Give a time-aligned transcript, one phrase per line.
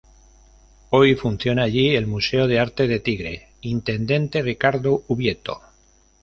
[0.89, 5.61] Hoy funciona allí el Museo de Arte de Tigre "Intendente Ricardo Ubieto".